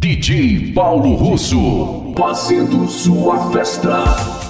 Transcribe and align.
DJ 0.00 0.72
Paulo 0.72 1.14
Russo. 1.14 2.12
Fazendo 2.16 2.88
sua 2.88 3.50
festa. 3.52 4.43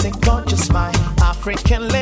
Sexy, 0.00 0.18
gorgeous, 0.20 0.70
my 0.70 0.88
African 1.20 1.88
lady. 1.88 1.99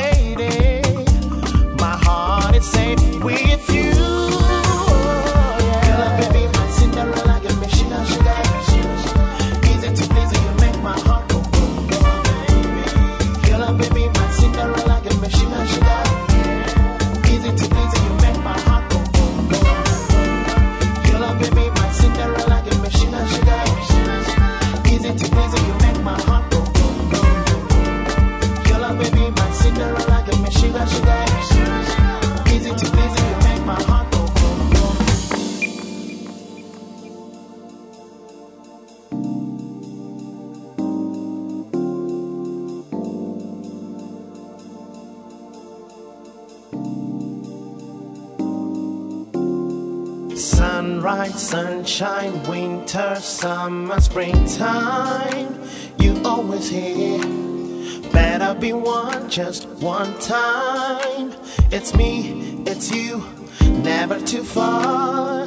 be 58.59 58.73
one, 58.73 59.29
just 59.29 59.67
one 59.79 60.19
time. 60.19 61.33
It's 61.71 61.93
me, 61.95 62.61
it's 62.65 62.91
you, 62.91 63.23
never 63.61 64.19
too 64.19 64.43
far. 64.43 65.45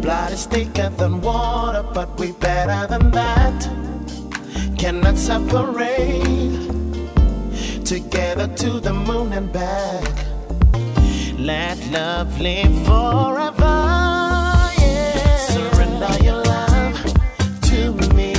Blood 0.00 0.32
is 0.32 0.46
thicker 0.46 0.88
than 0.90 1.20
water, 1.20 1.82
but 1.82 2.18
we 2.18 2.32
better 2.32 2.86
than 2.86 3.10
that. 3.10 3.68
Cannot 4.78 5.18
separate. 5.18 6.52
Together 7.84 8.48
to 8.56 8.80
the 8.80 8.94
moon 8.94 9.32
and 9.34 9.52
back. 9.52 10.26
Let 11.38 11.78
love 11.90 12.40
live 12.40 12.74
forever. 12.86 13.76
Surrender 15.52 16.24
your 16.24 16.42
love 16.42 16.96
to 17.68 17.92
me. 18.14 18.32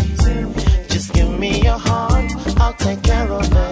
Just 0.90 1.14
give 1.14 1.30
me 1.38 1.62
your 1.62 1.78
heart, 1.78 2.32
I'll 2.60 2.74
take 2.74 3.04
care 3.04 3.32
of 3.32 3.52
it. 3.52 3.71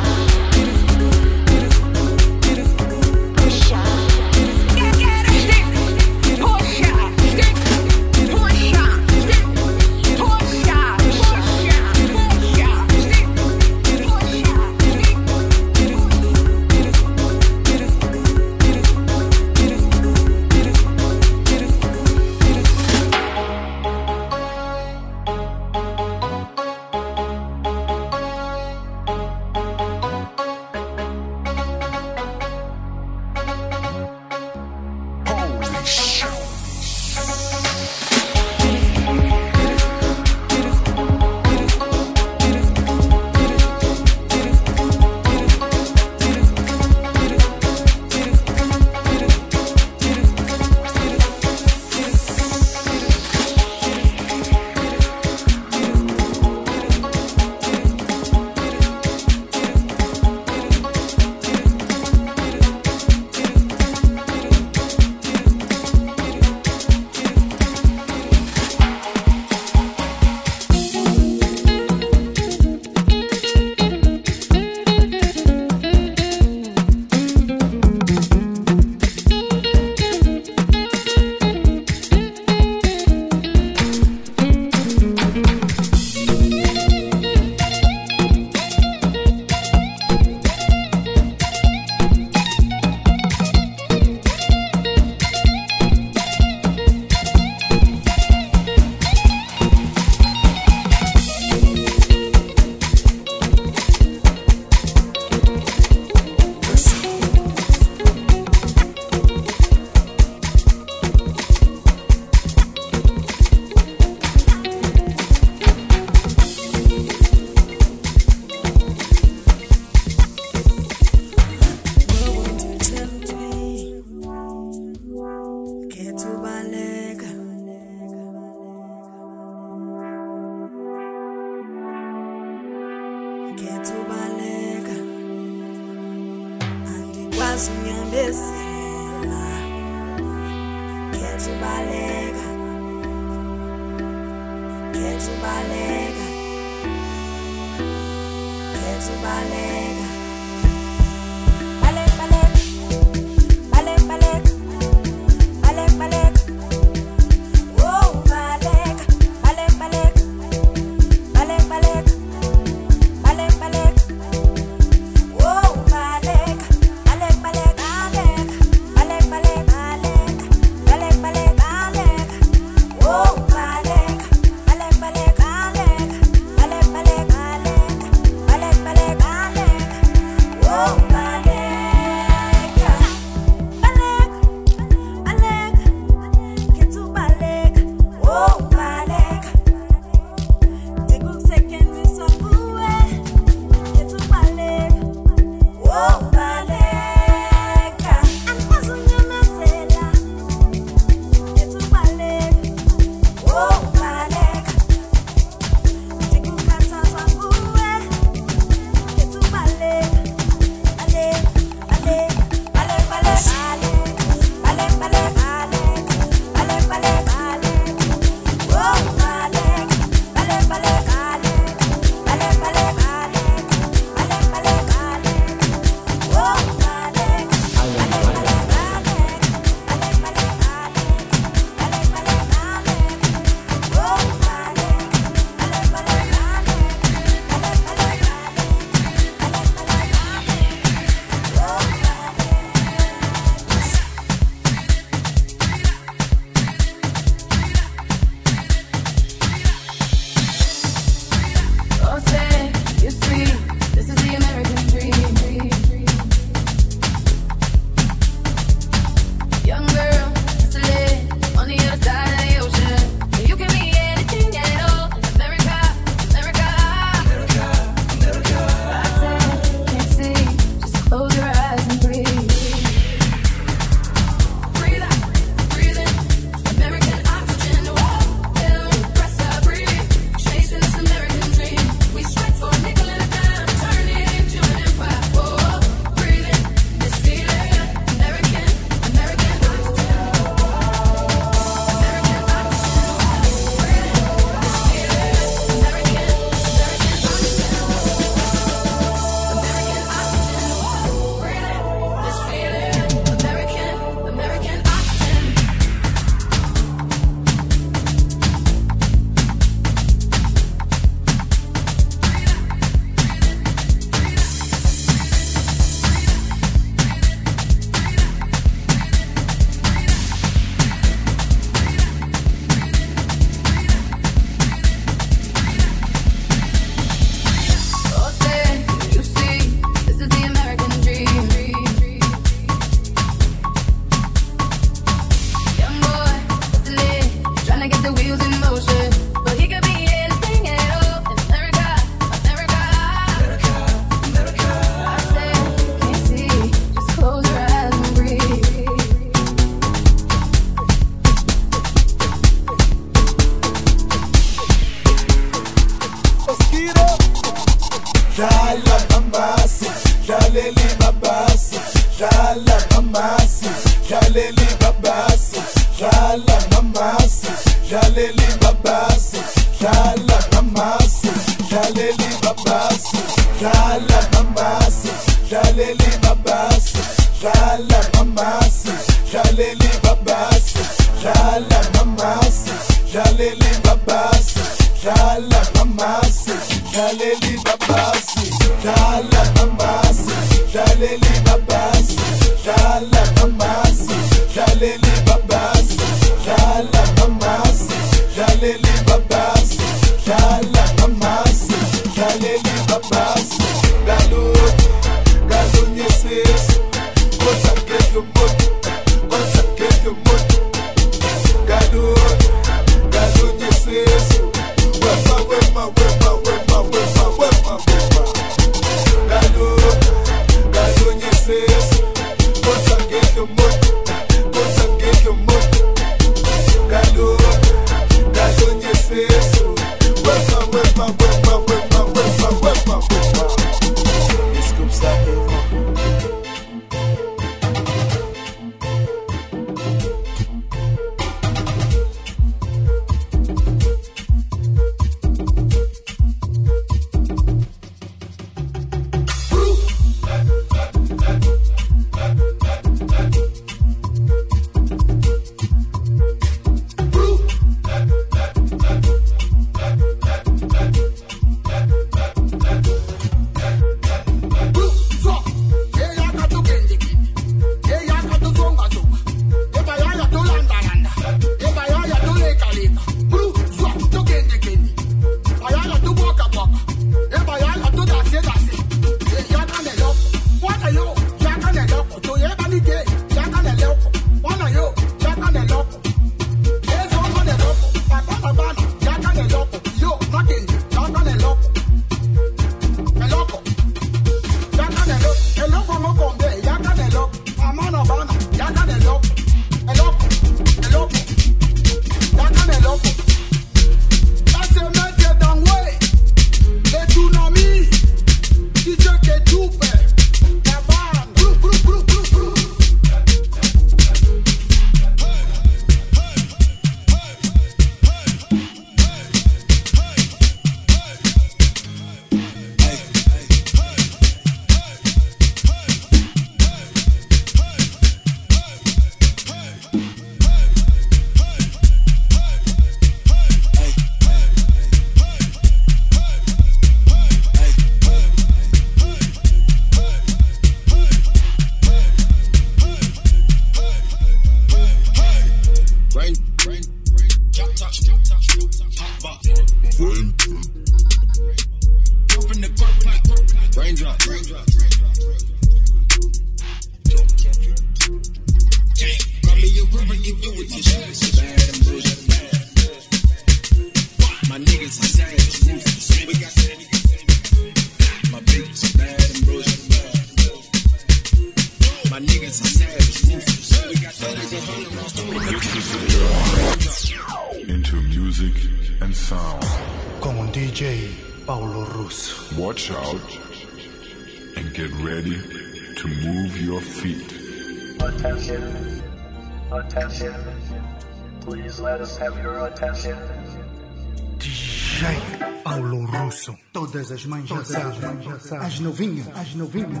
Novinho, 598.80 599.26
as 599.36 599.54
novinho, 599.54 600.00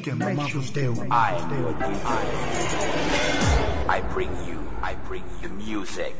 que 0.00 0.12
deu. 0.70 0.94
I, 1.10 1.34
I, 3.88 3.96
I 3.96 4.00
bring 4.12 4.30
you, 4.46 4.60
I 4.80 4.94
bring 5.08 5.24
you 5.42 5.48
music. 5.48 6.14